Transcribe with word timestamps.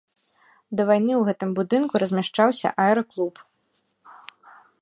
Да 0.79 0.85
вайны 0.91 1.11
ў 1.17 1.21
гэтым 1.27 1.49
будынку 1.59 1.95
размяшчаўся 2.05 2.67
аэраклуб. 2.87 3.47